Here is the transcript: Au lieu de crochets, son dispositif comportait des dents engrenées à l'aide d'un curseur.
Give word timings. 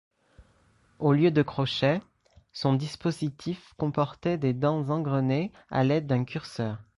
Au 0.97 1.11
lieu 1.13 1.29
de 1.29 1.43
crochets, 1.43 2.01
son 2.53 2.73
dispositif 2.73 3.75
comportait 3.77 4.39
des 4.39 4.51
dents 4.51 4.89
engrenées 4.89 5.51
à 5.69 5.83
l'aide 5.83 6.07
d'un 6.07 6.23
curseur. 6.25 6.79